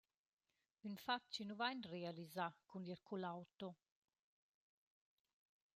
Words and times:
Ün 0.87 0.95
fat 1.03 1.23
chi 1.33 1.41
nu 1.45 1.55
vain 1.61 1.79
realisà 1.93 2.47
cun 2.69 2.83
ir 2.93 2.99
cun 3.07 3.21
l’auto. 3.21 3.69